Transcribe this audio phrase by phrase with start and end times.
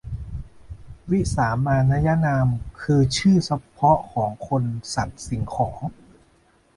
[1.11, 2.47] วิสามานยนาม
[2.81, 5.79] คือชื่อเฉพาะของคน สัตว์ สิ่งของ